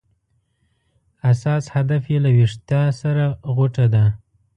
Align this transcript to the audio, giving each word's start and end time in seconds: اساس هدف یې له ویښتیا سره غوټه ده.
اساس 1.31 1.63
هدف 1.75 2.03
یې 2.11 2.17
له 2.25 2.29
ویښتیا 2.37 2.83
سره 3.01 3.25
غوټه 3.55 3.85
ده. 3.93 4.05